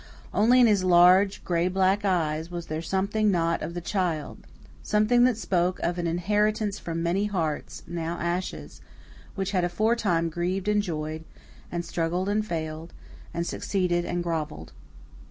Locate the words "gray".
1.43-1.67